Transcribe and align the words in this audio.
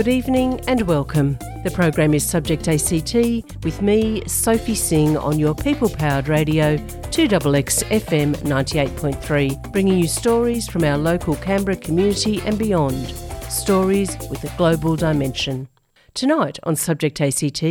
Good 0.00 0.08
evening 0.08 0.62
and 0.66 0.80
welcome. 0.88 1.36
The 1.62 1.70
program 1.74 2.14
is 2.14 2.26
Subject 2.26 2.66
ACT 2.68 3.14
with 3.64 3.82
me, 3.82 4.26
Sophie 4.26 4.74
Singh, 4.74 5.18
on 5.18 5.38
your 5.38 5.54
people 5.54 5.90
powered 5.90 6.26
radio 6.26 6.78
2XX 6.78 7.84
FM 8.00 8.34
98.3, 8.36 9.72
bringing 9.72 9.98
you 9.98 10.08
stories 10.08 10.66
from 10.66 10.84
our 10.84 10.96
local 10.96 11.36
Canberra 11.36 11.76
community 11.76 12.40
and 12.46 12.58
beyond. 12.58 13.08
Stories 13.50 14.16
with 14.30 14.42
a 14.42 14.56
global 14.56 14.96
dimension. 14.96 15.68
Tonight 16.14 16.58
on 16.62 16.76
Subject 16.76 17.20
ACT, 17.20 17.62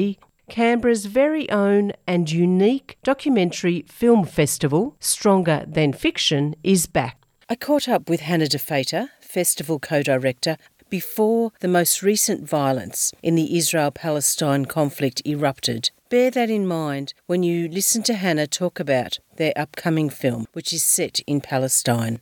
Canberra's 0.50 1.08
very 1.08 1.50
own 1.50 1.94
and 2.06 2.30
unique 2.30 3.00
documentary 3.02 3.86
film 3.88 4.24
festival, 4.24 4.96
Stronger 5.00 5.66
Than 5.68 5.94
Fiction, 5.94 6.54
is 6.64 6.86
back. 6.86 7.24
I 7.50 7.56
caught 7.56 7.90
up 7.90 8.08
with 8.08 8.20
Hannah 8.20 8.48
De 8.48 8.60
Feyter, 8.60 9.10
festival 9.20 9.80
co 9.80 10.04
director, 10.04 10.58
before 10.90 11.52
the 11.60 11.68
most 11.68 12.02
recent 12.02 12.48
violence 12.48 13.14
in 13.22 13.36
the 13.36 13.58
Israel 13.58 13.92
Palestine 13.92 14.66
conflict 14.66 15.22
erupted. 15.26 15.92
Bear 16.10 16.32
that 16.32 16.50
in 16.50 16.66
mind 16.66 17.14
when 17.28 17.44
you 17.44 17.68
listen 17.68 18.02
to 18.04 18.16
Hannah 18.16 18.48
talk 18.48 18.80
about 18.80 19.20
their 19.38 19.54
upcoming 19.56 20.10
film, 20.10 20.48
which 20.54 20.74
is 20.74 20.84
set 20.84 21.20
in 21.28 21.40
Palestine. 21.40 22.20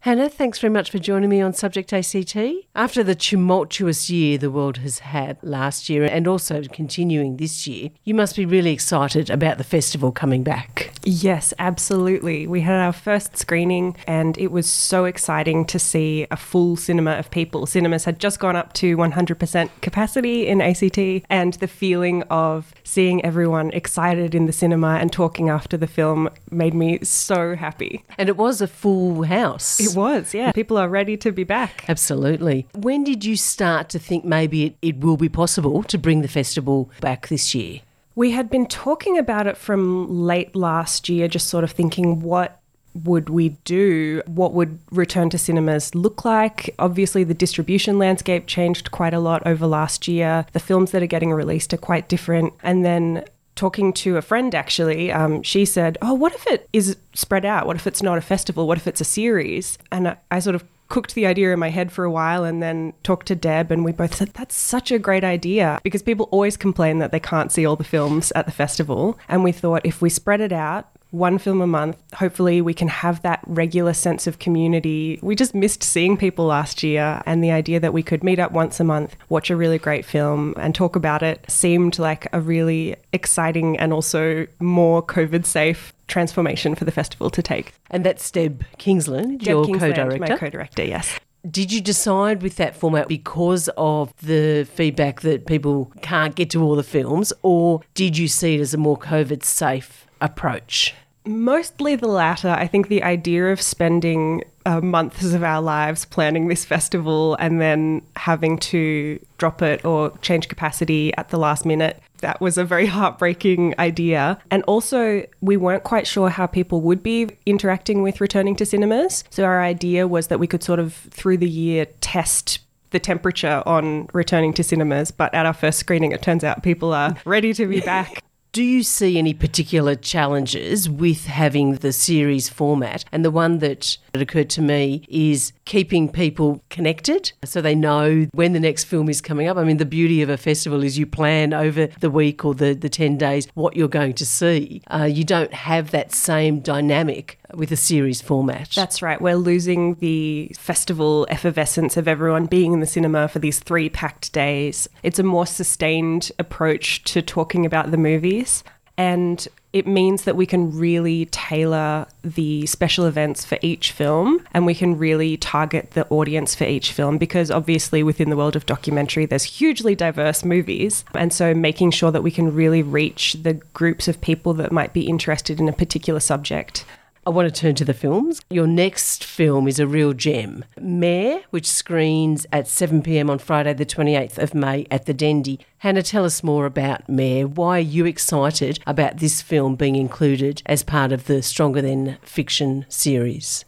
Hannah, 0.00 0.30
thanks 0.30 0.58
very 0.58 0.72
much 0.72 0.90
for 0.90 0.98
joining 0.98 1.28
me 1.28 1.42
on 1.42 1.52
Subject 1.52 1.92
ACT. 1.92 2.36
After 2.74 3.04
the 3.04 3.14
tumultuous 3.14 4.08
year 4.08 4.38
the 4.38 4.50
world 4.50 4.78
has 4.78 5.00
had 5.00 5.36
last 5.42 5.90
year 5.90 6.04
and 6.04 6.26
also 6.26 6.62
continuing 6.62 7.36
this 7.36 7.66
year, 7.66 7.90
you 8.04 8.14
must 8.14 8.34
be 8.34 8.46
really 8.46 8.72
excited 8.72 9.28
about 9.28 9.58
the 9.58 9.64
festival 9.64 10.10
coming 10.10 10.42
back. 10.42 10.94
Yes, 11.10 11.54
absolutely. 11.58 12.46
We 12.46 12.60
had 12.60 12.74
our 12.74 12.92
first 12.92 13.34
screening 13.34 13.96
and 14.06 14.36
it 14.36 14.52
was 14.52 14.68
so 14.68 15.06
exciting 15.06 15.64
to 15.64 15.78
see 15.78 16.26
a 16.30 16.36
full 16.36 16.76
cinema 16.76 17.12
of 17.12 17.30
people. 17.30 17.64
Cinemas 17.64 18.04
had 18.04 18.18
just 18.18 18.38
gone 18.38 18.56
up 18.56 18.74
to 18.74 18.94
100% 18.94 19.70
capacity 19.80 20.46
in 20.46 20.60
ACT, 20.60 21.24
and 21.30 21.54
the 21.54 21.66
feeling 21.66 22.24
of 22.24 22.74
seeing 22.84 23.24
everyone 23.24 23.70
excited 23.70 24.34
in 24.34 24.44
the 24.44 24.52
cinema 24.52 24.96
and 24.96 25.10
talking 25.10 25.48
after 25.48 25.78
the 25.78 25.86
film 25.86 26.28
made 26.50 26.74
me 26.74 26.98
so 27.02 27.56
happy. 27.56 28.04
And 28.18 28.28
it 28.28 28.36
was 28.36 28.60
a 28.60 28.66
full 28.66 29.22
house. 29.22 29.80
It 29.80 29.96
was, 29.96 30.34
yeah. 30.34 30.52
People 30.52 30.76
are 30.76 30.90
ready 30.90 31.16
to 31.16 31.32
be 31.32 31.44
back. 31.44 31.86
Absolutely. 31.88 32.66
When 32.74 33.02
did 33.02 33.24
you 33.24 33.36
start 33.36 33.88
to 33.90 33.98
think 33.98 34.26
maybe 34.26 34.66
it, 34.66 34.76
it 34.82 34.98
will 34.98 35.16
be 35.16 35.30
possible 35.30 35.82
to 35.84 35.96
bring 35.96 36.20
the 36.20 36.28
festival 36.28 36.90
back 37.00 37.28
this 37.28 37.54
year? 37.54 37.80
We 38.18 38.32
had 38.32 38.50
been 38.50 38.66
talking 38.66 39.16
about 39.16 39.46
it 39.46 39.56
from 39.56 40.24
late 40.26 40.56
last 40.56 41.08
year, 41.08 41.28
just 41.28 41.46
sort 41.46 41.62
of 41.62 41.70
thinking 41.70 42.18
what 42.18 42.60
would 42.92 43.28
we 43.28 43.50
do? 43.62 44.22
What 44.26 44.54
would 44.54 44.80
return 44.90 45.30
to 45.30 45.38
cinemas 45.38 45.94
look 45.94 46.24
like? 46.24 46.74
Obviously, 46.80 47.22
the 47.22 47.32
distribution 47.32 47.96
landscape 47.96 48.48
changed 48.48 48.90
quite 48.90 49.14
a 49.14 49.20
lot 49.20 49.46
over 49.46 49.68
last 49.68 50.08
year. 50.08 50.44
The 50.50 50.58
films 50.58 50.90
that 50.90 51.00
are 51.00 51.06
getting 51.06 51.32
released 51.32 51.72
are 51.72 51.76
quite 51.76 52.08
different. 52.08 52.54
And 52.64 52.84
then 52.84 53.24
talking 53.54 53.92
to 53.92 54.16
a 54.16 54.22
friend 54.22 54.52
actually, 54.52 55.12
um, 55.12 55.44
she 55.44 55.64
said, 55.64 55.96
Oh, 56.02 56.14
what 56.14 56.34
if 56.34 56.44
it 56.48 56.68
is 56.72 56.96
spread 57.14 57.44
out? 57.44 57.68
What 57.68 57.76
if 57.76 57.86
it's 57.86 58.02
not 58.02 58.18
a 58.18 58.20
festival? 58.20 58.66
What 58.66 58.78
if 58.78 58.88
it's 58.88 59.00
a 59.00 59.04
series? 59.04 59.78
And 59.92 60.08
I, 60.08 60.16
I 60.32 60.40
sort 60.40 60.56
of 60.56 60.64
cooked 60.88 61.14
the 61.14 61.26
idea 61.26 61.52
in 61.52 61.58
my 61.58 61.70
head 61.70 61.92
for 61.92 62.04
a 62.04 62.10
while 62.10 62.44
and 62.44 62.62
then 62.62 62.94
talked 63.02 63.26
to 63.26 63.34
Deb 63.34 63.70
and 63.70 63.84
we 63.84 63.92
both 63.92 64.14
said 64.14 64.28
that's 64.34 64.54
such 64.54 64.90
a 64.90 64.98
great 64.98 65.24
idea 65.24 65.80
because 65.82 66.02
people 66.02 66.28
always 66.30 66.56
complain 66.56 66.98
that 66.98 67.12
they 67.12 67.20
can't 67.20 67.52
see 67.52 67.66
all 67.66 67.76
the 67.76 67.84
films 67.84 68.32
at 68.34 68.46
the 68.46 68.52
festival. 68.52 69.18
And 69.28 69.44
we 69.44 69.52
thought 69.52 69.82
if 69.84 70.00
we 70.00 70.08
spread 70.10 70.40
it 70.40 70.52
out 70.52 70.88
one 71.10 71.38
film 71.38 71.60
a 71.60 71.66
month. 71.66 71.96
Hopefully, 72.14 72.60
we 72.60 72.74
can 72.74 72.88
have 72.88 73.22
that 73.22 73.40
regular 73.46 73.92
sense 73.92 74.26
of 74.26 74.38
community. 74.38 75.18
We 75.22 75.34
just 75.34 75.54
missed 75.54 75.82
seeing 75.82 76.16
people 76.16 76.46
last 76.46 76.82
year, 76.82 77.22
and 77.26 77.42
the 77.42 77.50
idea 77.50 77.80
that 77.80 77.92
we 77.92 78.02
could 78.02 78.22
meet 78.22 78.38
up 78.38 78.52
once 78.52 78.80
a 78.80 78.84
month, 78.84 79.16
watch 79.28 79.50
a 79.50 79.56
really 79.56 79.78
great 79.78 80.04
film, 80.04 80.54
and 80.58 80.74
talk 80.74 80.96
about 80.96 81.22
it 81.22 81.44
seemed 81.48 81.98
like 81.98 82.28
a 82.32 82.40
really 82.40 82.96
exciting 83.12 83.78
and 83.78 83.92
also 83.92 84.46
more 84.60 85.02
COVID 85.02 85.44
safe 85.46 85.92
transformation 86.06 86.74
for 86.74 86.84
the 86.84 86.92
festival 86.92 87.30
to 87.30 87.42
take. 87.42 87.72
And 87.90 88.04
that's 88.04 88.30
Deb 88.30 88.64
Kingsland, 88.78 89.40
Deb 89.40 89.48
your 89.48 89.64
Kingsland, 89.64 89.94
co-director. 89.94 90.18
My 90.18 90.36
co 90.36 90.50
director, 90.50 90.84
yes. 90.84 91.18
Did 91.48 91.72
you 91.72 91.80
decide 91.80 92.42
with 92.42 92.56
that 92.56 92.76
format 92.76 93.08
because 93.08 93.70
of 93.76 94.12
the 94.20 94.64
feedback 94.64 95.20
that 95.20 95.46
people 95.46 95.92
can't 96.02 96.34
get 96.34 96.50
to 96.50 96.62
all 96.62 96.74
the 96.74 96.82
films, 96.82 97.32
or 97.42 97.80
did 97.94 98.18
you 98.18 98.26
see 98.28 98.56
it 98.56 98.60
as 98.60 98.74
a 98.74 98.76
more 98.76 98.98
COVID 98.98 99.44
safe 99.44 100.07
approach? 100.20 100.94
Mostly 101.24 101.94
the 101.94 102.08
latter. 102.08 102.48
I 102.48 102.66
think 102.66 102.88
the 102.88 103.02
idea 103.02 103.52
of 103.52 103.60
spending 103.60 104.44
uh, 104.64 104.80
months 104.80 105.24
of 105.34 105.42
our 105.42 105.60
lives 105.60 106.04
planning 106.04 106.48
this 106.48 106.64
festival 106.64 107.36
and 107.36 107.60
then 107.60 108.02
having 108.16 108.58
to 108.58 109.18
drop 109.36 109.60
it 109.60 109.84
or 109.84 110.16
change 110.18 110.48
capacity 110.48 111.14
at 111.16 111.28
the 111.28 111.38
last 111.38 111.66
minute, 111.66 112.02
that 112.18 112.40
was 112.40 112.56
a 112.56 112.64
very 112.64 112.86
heartbreaking 112.86 113.74
idea. 113.78 114.38
And 114.50 114.62
also, 114.64 115.26
we 115.40 115.56
weren't 115.56 115.84
quite 115.84 116.06
sure 116.06 116.28
how 116.30 116.46
people 116.46 116.80
would 116.82 117.02
be 117.02 117.28
interacting 117.46 118.02
with 118.02 118.20
returning 118.20 118.56
to 118.56 118.66
cinemas. 118.66 119.24
So, 119.30 119.44
our 119.44 119.62
idea 119.62 120.08
was 120.08 120.28
that 120.28 120.38
we 120.38 120.46
could 120.46 120.62
sort 120.62 120.78
of, 120.78 120.94
through 120.94 121.38
the 121.38 121.48
year, 121.48 121.86
test 122.00 122.60
the 122.90 122.98
temperature 122.98 123.62
on 123.66 124.08
returning 124.12 124.52
to 124.54 124.64
cinemas. 124.64 125.10
But 125.10 125.34
at 125.34 125.46
our 125.46 125.52
first 125.52 125.78
screening, 125.78 126.12
it 126.12 126.22
turns 126.22 126.42
out 126.42 126.62
people 126.62 126.92
are 126.92 127.16
ready 127.24 127.52
to 127.54 127.66
be 127.66 127.80
back. 127.94 128.22
Do 128.50 128.62
you 128.62 128.82
see 128.82 129.18
any 129.18 129.34
particular 129.34 129.94
challenges 129.94 130.88
with 130.88 131.26
having 131.26 131.74
the 131.74 131.92
series 131.92 132.48
format? 132.48 133.04
And 133.12 133.22
the 133.22 133.30
one 133.30 133.58
that, 133.58 133.98
occurred 134.14 134.48
to 134.50 134.62
me 134.62 135.04
is 135.06 135.52
keeping 135.68 136.08
people 136.08 136.64
connected 136.70 137.30
so 137.44 137.60
they 137.60 137.74
know 137.74 138.26
when 138.32 138.54
the 138.54 138.58
next 138.58 138.84
film 138.84 139.06
is 139.10 139.20
coming 139.20 139.46
up. 139.48 139.58
I 139.58 139.64
mean, 139.64 139.76
the 139.76 139.84
beauty 139.84 140.22
of 140.22 140.30
a 140.30 140.38
festival 140.38 140.82
is 140.82 140.98
you 140.98 141.06
plan 141.06 141.52
over 141.52 141.88
the 142.00 142.10
week 142.10 142.42
or 142.42 142.54
the, 142.54 142.72
the 142.72 142.88
10 142.88 143.18
days 143.18 143.46
what 143.52 143.76
you're 143.76 143.86
going 143.86 144.14
to 144.14 144.24
see. 144.24 144.80
Uh, 144.90 145.04
you 145.04 145.24
don't 145.24 145.52
have 145.52 145.90
that 145.90 146.12
same 146.12 146.60
dynamic 146.60 147.38
with 147.52 147.70
a 147.70 147.76
series 147.76 148.22
format. 148.22 148.70
That's 148.74 149.02
right. 149.02 149.20
We're 149.20 149.36
losing 149.36 149.96
the 149.96 150.50
festival 150.58 151.26
effervescence 151.28 151.98
of 151.98 152.08
everyone 152.08 152.46
being 152.46 152.72
in 152.72 152.80
the 152.80 152.86
cinema 152.86 153.28
for 153.28 153.38
these 153.38 153.58
three 153.58 153.90
packed 153.90 154.32
days. 154.32 154.88
It's 155.02 155.18
a 155.18 155.22
more 155.22 155.46
sustained 155.46 156.32
approach 156.38 157.04
to 157.04 157.20
talking 157.20 157.66
about 157.66 157.90
the 157.90 157.98
movies. 157.98 158.64
And 158.96 159.46
it 159.72 159.86
means 159.86 160.24
that 160.24 160.36
we 160.36 160.46
can 160.46 160.76
really 160.76 161.26
tailor 161.26 162.06
the 162.22 162.64
special 162.66 163.04
events 163.04 163.44
for 163.44 163.58
each 163.60 163.92
film 163.92 164.46
and 164.52 164.64
we 164.64 164.74
can 164.74 164.96
really 164.96 165.36
target 165.36 165.90
the 165.90 166.06
audience 166.08 166.54
for 166.54 166.64
each 166.64 166.92
film 166.92 167.18
because 167.18 167.50
obviously 167.50 168.02
within 168.02 168.30
the 168.30 168.36
world 168.36 168.56
of 168.56 168.64
documentary 168.64 169.26
there's 169.26 169.44
hugely 169.44 169.94
diverse 169.94 170.44
movies. 170.44 171.04
And 171.14 171.32
so 171.32 171.52
making 171.52 171.90
sure 171.90 172.10
that 172.10 172.22
we 172.22 172.30
can 172.30 172.54
really 172.54 172.82
reach 172.82 173.34
the 173.42 173.54
groups 173.54 174.08
of 174.08 174.20
people 174.20 174.54
that 174.54 174.72
might 174.72 174.94
be 174.94 175.06
interested 175.06 175.60
in 175.60 175.68
a 175.68 175.72
particular 175.72 176.20
subject 176.20 176.86
I 177.28 177.30
want 177.30 177.54
to 177.54 177.60
turn 177.60 177.74
to 177.74 177.84
the 177.84 177.92
films. 177.92 178.40
Your 178.48 178.66
next 178.66 179.22
film 179.22 179.68
is 179.68 179.78
a 179.78 179.86
real 179.86 180.14
gem, 180.14 180.64
Mayor, 180.80 181.40
which 181.50 181.66
screens 181.66 182.46
at 182.54 182.66
7 182.66 183.02
pm 183.02 183.28
on 183.28 183.38
Friday, 183.38 183.74
the 183.74 183.84
28th 183.84 184.38
of 184.38 184.54
May 184.54 184.86
at 184.90 185.04
the 185.04 185.12
Dendy. 185.12 185.60
Hannah, 185.76 186.02
tell 186.02 186.24
us 186.24 186.42
more 186.42 186.64
about 186.64 187.06
Mayor. 187.06 187.46
Why 187.46 187.76
are 187.76 187.80
you 187.80 188.06
excited 188.06 188.78
about 188.86 189.18
this 189.18 189.42
film 189.42 189.76
being 189.76 189.94
included 189.94 190.62
as 190.64 190.82
part 190.82 191.12
of 191.12 191.26
the 191.26 191.42
Stronger 191.42 191.82
Than 191.82 192.16
Fiction 192.22 192.86
series? 192.88 193.66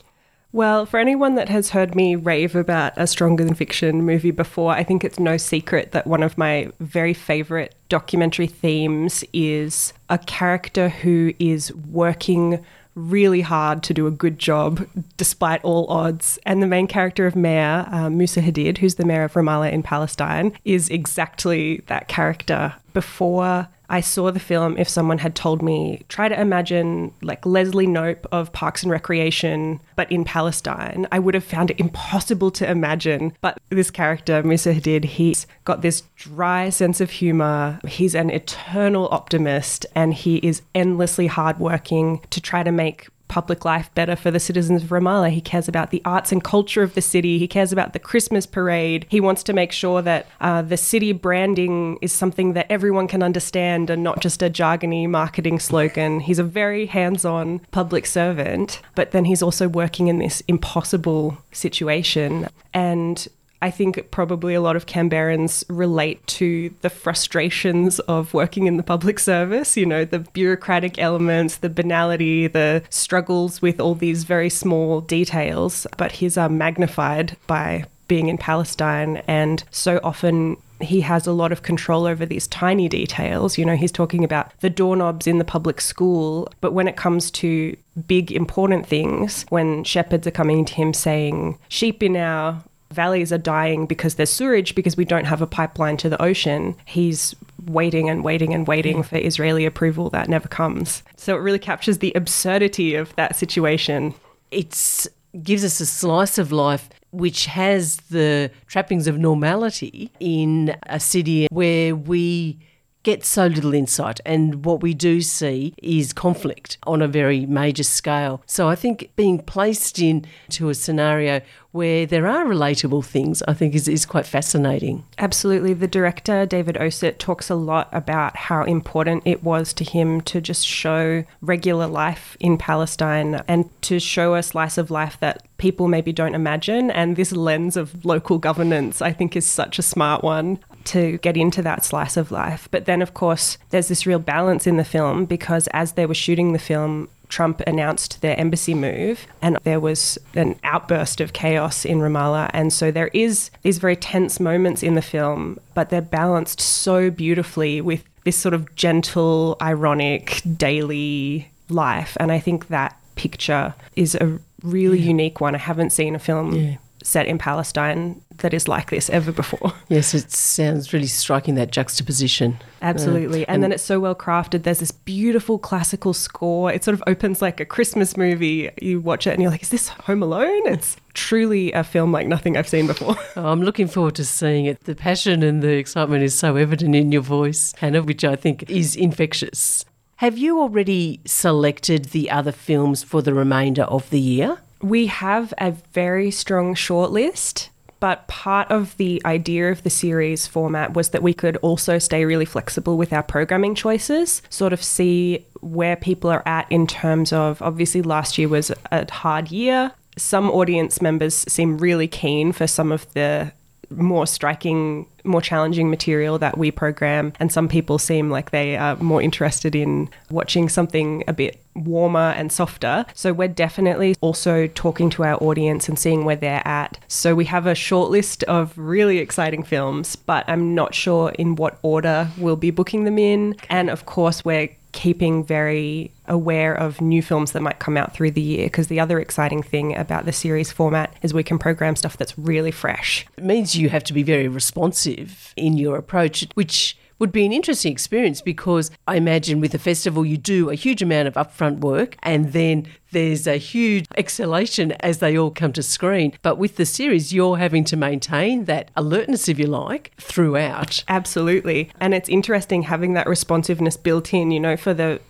Well, 0.53 0.87
for 0.87 0.99
anyone 0.99 1.35
that 1.35 1.51
has 1.51 1.71
heard 1.71 1.95
me 1.95 2.17
rave 2.17 2.57
about 2.57 2.95
a 2.97 3.07
Stronger 3.07 3.45
Than 3.45 3.55
Fiction 3.55 4.03
movie 4.03 4.31
before, 4.31 4.73
I 4.73 4.85
think 4.85 5.05
it's 5.05 5.21
no 5.21 5.37
secret 5.37 5.93
that 5.93 6.07
one 6.07 6.23
of 6.23 6.39
my 6.39 6.73
very 6.81 7.13
favourite 7.13 7.75
documentary 7.91 8.47
themes 8.47 9.23
is 9.35 9.93
a 10.09 10.17
character 10.17 10.89
who 10.89 11.35
is 11.39 11.75
working 11.75 12.65
really 13.01 13.41
hard 13.41 13.83
to 13.85 13.95
do 13.95 14.07
a 14.07 14.11
good 14.11 14.39
job 14.39 14.87
despite 15.17 15.63
all 15.65 15.87
odds. 15.89 16.39
And 16.45 16.63
the 16.63 16.67
main 16.67 16.87
character 16.87 17.27
of 17.27 17.37
Mayor, 17.37 17.87
uh, 17.91 18.11
Musa 18.11 18.41
Hadid, 18.41 18.79
who's 18.79 18.97
the 18.97 19.05
mayor 19.05 19.25
of 19.25 19.33
Ramallah 19.35 19.73
in 19.73 19.83
Palestine, 19.83 20.53
is 20.65 20.89
exactly 20.89 21.83
that 21.87 22.09
character. 22.09 22.75
Before 22.93 23.69
I 23.91 24.01
saw 24.01 24.31
the 24.31 24.41
film, 24.41 24.79
if 24.79 24.89
someone 24.89 25.19
had 25.19 25.35
told 25.35 25.63
me, 25.63 26.05
try 26.09 26.29
to 26.29 26.41
imagine 26.41 27.13
like 27.23 27.45
Leslie 27.45 27.89
Knope 27.89 28.25
of 28.31 28.53
Parks 28.53 28.85
and 28.85 28.93
Recreation, 28.93 29.81
but 29.97 30.11
in 30.11 30.25
Palestine, 30.25 31.09
I 31.11 31.19
would 31.19 31.35
have 31.35 31.45
found 31.45 31.71
it 31.71 31.81
impossible 31.81 32.53
to 32.53 32.71
imagine. 32.71 33.33
But 33.41 33.59
this 33.69 33.91
character, 33.91 34.43
Musa 34.45 34.73
Hadid, 34.73 35.05
he's 35.05 35.47
got 35.65 35.83
this 35.83 36.05
dry 36.17 36.71
sense 36.71 37.01
of 37.01 37.11
humor. 37.11 37.81
He's 37.87 38.15
an 38.15 38.31
eternal 38.31 39.09
optimist 39.11 39.85
and 39.95 40.15
he 40.15 40.37
is 40.37 40.63
endlessly 40.75 41.27
hardworking 41.27 42.21
to 42.31 42.41
try 42.41 42.63
to 42.63 42.73
make 42.73 43.09
public 43.31 43.65
life 43.65 43.89
better 43.95 44.17
for 44.17 44.31
the 44.31 44.41
citizens 44.41 44.83
of 44.83 44.91
Ramallah. 44.91 45.31
He 45.31 45.41
cares 45.41 45.69
about 45.69 45.91
the 45.91 46.03
arts 46.05 46.33
and 46.33 46.45
culture 46.45 46.83
of 46.83 46.95
the 46.95 47.01
city. 47.01 47.39
He 47.39 47.49
cares 47.49 47.73
about 47.73 47.93
the 47.95 47.99
Christmas 47.99 48.45
parade. 48.45 49.07
He 49.09 49.21
wants 49.21 49.43
to 49.45 49.53
make 49.53 49.73
sure 49.73 50.03
that 50.03 50.27
uh, 50.41 50.63
the 50.63 50.77
city 50.77 51.13
branding 51.13 51.99
is 52.03 52.13
something 52.13 52.53
that 52.55 52.67
everyone 52.69 53.07
can 53.09 53.23
understand 53.23 53.89
and 53.89 54.03
not 54.03 54.21
just 54.21 54.43
a 54.43 54.51
jargony 54.51 55.09
marketing 55.09 55.61
slogan. 55.61 56.21
He's 56.21 56.41
a 56.41 56.45
very 56.45 56.87
hands 56.87 57.25
on 57.25 57.61
public 57.71 58.05
servant, 58.05 58.83
but 58.97 59.13
then 59.13 59.25
he's 59.25 59.43
also 59.43 59.69
working 59.69 60.09
in 60.09 60.19
this 60.19 60.43
impossible 60.49 61.39
situation. 61.53 62.49
And 62.75 63.27
I 63.63 63.71
think 63.71 64.11
probably 64.11 64.55
a 64.55 64.61
lot 64.61 64.77
of 64.77 64.87
Canberrans 64.87 65.65
relate 65.69 66.27
to 66.29 66.75
the 66.81 66.91
frustrations 66.91 67.99
of 68.01 68.33
working 68.33 68.67
in 68.67 68.77
the 68.77 68.83
public 68.83 69.19
service, 69.19 69.77
you 69.77 69.87
know, 69.87 70.05
the 70.05 70.21
bureaucratic 70.21 70.99
elements, 70.99 71.59
the 71.59 71.69
banality, 71.69 72.47
the 72.47 72.83
struggles 72.89 73.61
with 73.61 73.79
all 73.79 73.95
these 73.95 74.25
very 74.25 74.51
small 74.51 75.03
details. 75.03 75.87
But 75.99 76.13
his 76.13 76.39
are 76.39 76.47
um, 76.47 76.57
magnified 76.57 77.37
by 77.47 77.85
being 78.09 78.29
in 78.29 78.39
Palestine 78.39 79.19
and 79.29 79.63
so 79.71 80.01
often 80.03 80.57
he 80.81 81.01
has 81.03 81.27
a 81.27 81.33
lot 81.33 81.53
of 81.53 81.63
control 81.63 82.07
over 82.07 82.25
these 82.25 82.49
tiny 82.49 82.89
details. 82.89 83.59
You 83.59 83.65
know, 83.65 83.77
he's 83.77 83.93
talking 83.93 84.25
about 84.25 84.59
the 84.61 84.71
doorknobs 84.71 85.27
in 85.27 85.39
the 85.39 85.45
public 85.45 85.81
school, 85.81 86.49
but 86.61 86.73
when 86.73 86.89
it 86.89 86.97
comes 86.97 87.31
to 87.33 87.77
big 88.07 88.33
important 88.33 88.87
things, 88.87 89.45
when 89.51 89.85
shepherds 89.85 90.27
are 90.27 90.33
coming 90.33 90.65
to 90.65 90.75
him 90.75 90.95
saying, 90.95 91.59
sheep 91.69 92.03
in 92.03 92.17
our 92.17 92.63
valleys 92.93 93.33
are 93.33 93.39
dying 93.39 93.87
because 93.87 94.17
there's 94.17 94.31
sewage 94.31 94.75
because 94.75 94.97
we 94.97 95.05
don't 95.05 95.27
have 95.27 95.43
a 95.43 95.47
pipeline 95.47 95.97
to 95.99 96.09
the 96.09 96.21
ocean, 96.21 96.77
he's 96.85 97.35
waiting 97.67 98.09
and 98.09 98.25
waiting 98.25 98.55
and 98.55 98.67
waiting 98.67 98.99
mm. 98.99 99.05
for 99.05 99.17
Israeli 99.17 99.65
approval 99.65 100.11
that 100.11 100.29
never 100.29 100.49
comes. 100.49 101.03
So 101.17 101.37
it 101.37 101.41
really 101.41 101.59
captures 101.59 101.99
the 101.99 102.13
absurdity 102.15 102.95
of 102.95 103.15
that 103.17 103.37
situation. 103.37 104.15
It 104.51 105.07
gives 105.43 105.65
us 105.65 105.81
a 105.81 105.87
slice 105.87 106.39
of 106.39 106.53
life 106.53 106.89
which 107.13 107.47
has 107.47 107.97
the 108.11 108.51
trappings 108.67 109.07
of 109.07 109.19
normality 109.19 110.11
in 110.21 110.77
a 110.85 111.01
city 111.01 111.49
where 111.51 111.95
we 111.97 112.59
get 113.03 113.25
so 113.25 113.47
little 113.47 113.75
insight. 113.75 114.21
And 114.25 114.65
what 114.65 114.83
we 114.83 114.95
do 114.95 115.21
see 115.21 115.75
is 115.83 116.13
conflict 116.13 116.79
on 116.85 117.03
a 117.03 117.09
very 117.09 117.47
major 117.47 117.83
scale. 117.83 118.43
So 118.47 118.69
I 118.69 118.75
think 118.75 119.11
being 119.17 119.39
placed 119.39 119.99
into 119.99 120.69
a 120.69 120.75
scenario 120.75 121.41
where 121.73 122.05
there 122.05 122.27
are 122.27 122.45
relatable 122.45 123.05
things, 123.05 123.43
I 123.43 123.55
think 123.55 123.75
is, 123.75 123.87
is 123.87 124.05
quite 124.05 124.27
fascinating. 124.27 125.05
Absolutely. 125.19 125.73
The 125.73 125.87
director, 125.87 126.45
David 126.45 126.77
Osit, 126.77 127.19
talks 127.19 127.49
a 127.49 127.55
lot 127.55 127.89
about 127.93 128.37
how 128.37 128.65
important 128.65 129.23
it 129.25 129.45
was 129.45 129.73
to 129.75 129.85
him 129.85 130.21
to 130.23 130.41
just 130.41 130.67
show 130.67 131.25
regular 131.41 131.87
life 131.87 132.37
in 132.41 132.59
Palestine 132.59 133.43
and 133.47 133.71
to 133.83 134.01
show 134.01 134.35
a 134.35 134.43
slice 134.43 134.79
of 134.79 134.91
life 134.91 135.19
that 135.21 135.47
people 135.59 135.87
maybe 135.87 136.13
don't 136.13 136.35
imagine. 136.35 136.91
And 136.91 137.15
this 137.15 137.33
lens 137.33 137.77
of 137.77 138.05
local 138.05 138.39
governance, 138.39 139.01
I 139.01 139.13
think, 139.13 139.37
is 139.37 139.47
such 139.47 139.79
a 139.79 139.83
smart 139.83 140.25
one 140.25 140.59
to 140.85 141.19
get 141.19 141.37
into 141.37 141.63
that 141.63 141.85
slice 141.85 142.17
of 142.17 142.31
life. 142.31 142.69
But 142.71 142.85
then, 142.85 143.03
of 143.03 143.15
course, 143.15 143.59
there's 143.71 143.89
this 143.89 144.07
real 144.07 144.19
balance 144.19 144.67
in 144.67 144.77
the 144.77 144.85
film 144.85 145.25
because 145.25 145.67
as 145.69 145.93
they 145.93 146.07
were 146.07 146.15
shooting 146.15 146.53
the 146.53 146.59
film, 146.59 147.09
Trump 147.29 147.61
announced 147.67 148.21
their 148.23 148.39
embassy 148.39 148.75
move 148.75 149.27
and 149.41 149.57
there 149.63 149.81
was 149.81 150.19
an 150.35 150.59
outburst 150.65 151.21
of 151.21 151.33
chaos 151.33 151.85
in 151.85 152.01
Ramallah. 152.01 152.51
And 152.53 152.73
so 152.73 152.91
there 152.91 153.09
is 153.15 153.51
these 153.63 153.79
very 153.79 153.97
tense 153.97 154.41
moments 154.41 154.83
in 154.83 154.97
the 154.97 155.03
film, 155.03 155.59
but 155.75 155.91
they're 155.91 156.03
balanced 156.03 156.61
so 156.61 157.11
beautifully 157.11 157.81
with 157.81 158.05
this 158.25 158.37
sort 158.37 158.53
of 158.53 158.75
gentle, 158.75 159.57
ironic, 159.63 160.43
daily 160.57 161.51
life. 161.69 162.17
And 162.21 162.31
I 162.33 162.39
think 162.39 162.69
that 162.69 162.97
picture 163.15 163.75
is 163.97 164.15
a 164.17 164.39
really 164.63 164.99
yeah. 164.99 165.09
unique 165.09 165.41
one. 165.41 165.55
I 165.55 165.59
haven't 165.59 165.91
seen 165.91 166.15
a 166.15 166.19
film 166.19 166.53
yeah. 166.53 166.77
Set 167.03 167.27
in 167.27 167.39
Palestine 167.39 168.21
that 168.39 168.55
is 168.55 168.69
like 168.69 168.91
this 168.91 169.11
ever 169.11 169.33
before. 169.33 169.73
Yes, 169.89 170.15
it 170.15 170.31
sounds 170.31 170.93
really 170.93 171.09
striking 171.09 171.57
that 171.57 171.73
juxtaposition. 171.73 172.59
Absolutely. 172.81 173.41
Uh, 173.41 173.47
and, 173.49 173.55
and, 173.57 173.63
then 173.65 173.73
it's 173.73 173.83
so 173.83 173.99
well 173.99 174.15
crafted. 174.15 174.63
There's 174.63 174.79
this 174.79 174.93
beautiful 174.93 175.59
classical 175.59 176.15
score. 176.15 176.73
It 176.73 176.85
sort 176.85 176.95
of 176.95 177.03
opens 177.09 177.43
like 177.43 177.59
a 177.59 177.65
Christmas 177.65 178.17
movie. 178.17 178.71
You 178.81 179.01
watch 179.01 179.27
it 179.27 179.31
and 179.31 179.43
you're 179.43 179.51
like, 179.51 179.63
is 179.63 179.71
this 179.71 179.89
Home 179.89 180.23
Alone? 180.23 180.67
It's 180.67 180.97
truly 181.15 181.73
a 181.73 181.83
film 181.83 182.13
like 182.13 182.29
nothing 182.29 182.57
I've 182.57 182.69
seen 182.69 182.87
before. 182.87 183.17
Oh, 183.37 183.47
I'm 183.51 183.63
looking 183.63 183.87
forward 183.87 184.17
to 184.17 184.25
seeing 184.25 184.67
it. 184.67 184.85
The 184.85 184.95
passion 184.95 185.43
and 185.43 185.63
the 185.63 185.73
excitement 185.73 186.23
is 186.23 186.35
so 186.35 186.57
evident 186.57 186.95
in 186.95 187.11
your 187.13 187.23
voice, 187.23 187.75
Hannah, 187.79 188.03
which 188.03 188.25
I 188.25 188.37
think 188.37 188.69
is 188.71 188.97
infectious. 188.97 189.85
Have 190.17 190.37
you 190.37 190.61
already 190.61 191.21
selected 191.25 192.07
the 192.07 192.31
other 192.31 192.53
films 192.53 193.03
for 193.03 193.23
the 193.23 193.33
remainder 193.33 193.85
of 193.85 194.11
the 194.11 194.21
year? 194.21 194.59
We 194.81 195.07
have 195.07 195.53
a 195.59 195.73
very 195.93 196.31
strong 196.31 196.75
shortlist. 196.75 197.69
But 198.01 198.27
part 198.29 198.71
of 198.71 198.97
the 198.97 199.21
idea 199.27 199.71
of 199.71 199.83
the 199.83 199.91
series 199.91 200.47
format 200.47 200.95
was 200.95 201.11
that 201.11 201.23
we 201.23 201.35
could 201.35 201.59
also 201.59 201.99
stay 201.99 202.25
really 202.25 202.47
flexible 202.47 202.97
with 202.97 203.13
our 203.13 203.23
programming 203.23 203.75
choices, 203.75 204.41
sort 204.49 204.73
of 204.73 204.83
see 204.83 205.45
where 205.61 205.97
people 205.97 206.31
are 206.31 206.43
at 206.47 206.67
in 206.73 206.87
terms 206.87 207.31
of 207.31 207.61
obviously 207.61 208.01
last 208.01 208.39
year 208.39 208.49
was 208.49 208.73
a 208.91 209.13
hard 209.13 209.51
year. 209.53 209.93
Some 210.17 210.51
audience 210.51 211.03
members 211.03 211.35
seem 211.47 211.77
really 211.77 212.09
keen 212.09 212.53
for 212.53 212.67
some 212.67 212.91
of 212.91 213.07
the 213.13 213.53
more 213.91 214.27
striking, 214.27 215.07
more 215.25 215.41
challenging 215.41 215.91
material 215.91 216.39
that 216.39 216.59
we 216.59 216.71
program. 216.71 217.33
And 217.41 217.53
some 217.53 217.69
people 217.69 217.99
seem 217.99 218.31
like 218.31 218.51
they 218.51 218.77
are 218.77 218.97
more 218.97 219.23
interested 219.23 219.75
in 219.75 220.09
watching 220.31 220.69
something 220.69 221.25
a 221.29 221.33
bit 221.33 221.61
warmer 221.75 222.35
and 222.37 222.51
softer. 222.51 223.07
So 223.15 223.33
we're 223.33 223.49
definitely 223.49 224.17
also 224.21 224.67
talking 224.69 225.11
to 225.11 225.25
our 225.25 225.43
audience 225.43 225.89
and 225.89 225.99
seeing 225.99 226.25
where 226.25 226.37
they're 226.37 226.67
at. 226.67 226.99
So 227.09 227.35
we 227.35 227.45
have 227.47 227.67
a 227.67 227.75
short 227.75 228.11
list 228.11 228.43
of 228.45 228.77
really 228.77 229.19
exciting 229.19 229.63
films, 229.63 230.17
but 230.17 230.45
I'm 230.49 230.75
not 230.75 230.95
sure 230.95 231.31
in 231.31 231.57
what 231.57 231.79
order 231.83 232.29
we'll 232.39 232.57
be 232.57 232.71
booking 232.71 233.05
them 233.05 233.19
in. 233.19 233.57
And 233.69 233.89
of 233.91 234.07
course, 234.07 234.45
we're 234.45 234.71
keeping 234.93 235.45
very 235.45 236.11
aware 236.27 236.75
of 236.75 237.01
new 237.01 237.23
films 237.23 237.53
that 237.53 237.61
might 237.61 237.79
come 237.79 237.97
out 237.97 238.13
through 238.15 238.31
the 238.31 238.41
year 238.41 238.67
because 238.67 238.89
the 238.89 239.01
other 239.01 239.19
exciting 239.19 239.63
thing 239.63 239.97
about 239.97 240.25
the 240.25 240.33
series 240.33 240.73
format 240.73 241.15
is 241.23 241.35
we 241.35 241.43
can 241.43 241.59
program 241.59 241.97
stuff 241.97 242.17
that's 242.17 242.39
really 242.39 242.71
fresh. 242.71 243.27
It 243.37 243.45
means 243.45 243.75
you 243.75 243.89
have 243.89 244.05
to 244.05 244.13
be 244.13 244.23
very 244.23 244.49
responsive 244.49 245.10
in 245.57 245.77
your 245.77 245.97
approach, 245.97 246.47
which 246.55 246.97
would 247.21 247.31
be 247.31 247.45
an 247.45 247.53
interesting 247.53 247.93
experience 247.93 248.41
because 248.41 248.91
I 249.07 249.17
imagine 249.17 249.61
with 249.61 249.75
a 249.75 249.79
festival 249.79 250.25
you 250.25 250.39
do 250.39 250.71
a 250.71 250.75
huge 250.75 251.03
amount 251.03 251.29
of 251.29 251.35
upfront 251.35 251.81
work 251.81 252.17
and 252.23 252.53
then 252.53 252.87
there's 253.13 253.47
a 253.47 253.59
huge 253.59 254.07
exhalation 254.17 254.93
as 255.01 255.19
they 255.19 255.37
all 255.37 255.51
come 255.51 255.73
to 255.75 255.83
screen. 255.83 256.33
But 256.43 256.57
with 256.57 256.77
the 256.77 256.87
series, 256.87 257.33
you're 257.33 257.59
having 257.59 257.85
to 257.85 257.97
maintain 257.97 258.65
that 258.65 258.91
alertness, 258.97 259.49
if 259.49 259.59
you 259.59 259.67
like, 259.67 260.13
throughout. 260.17 261.05
Absolutely. 261.09 261.91
And 262.01 262.15
it's 262.15 262.29
interesting 262.29 262.83
having 262.83 263.13
that 263.15 263.29
responsiveness 263.29 263.97
built 263.97 264.33
in, 264.33 264.51
you 264.51 264.61
know, 264.61 264.77
for 264.77 264.95
the 264.95 265.21